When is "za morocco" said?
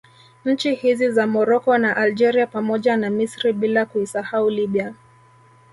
1.11-1.77